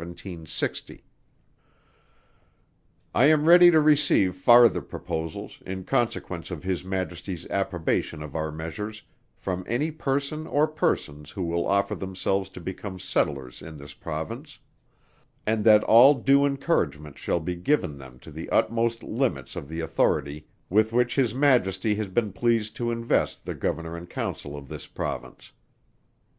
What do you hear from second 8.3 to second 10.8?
our measures, from any person or